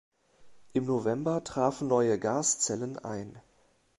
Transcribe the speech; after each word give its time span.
Im 0.73 0.87
November 0.87 1.43
trafen 1.43 1.87
neue 1.87 2.17
Gaszellen 2.17 2.97
ein. 2.97 3.39